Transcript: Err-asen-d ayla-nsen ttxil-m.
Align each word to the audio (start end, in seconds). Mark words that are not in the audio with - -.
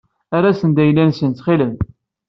Err-asen-d 0.35 0.77
ayla-nsen 0.83 1.31
ttxil-m. 1.33 1.75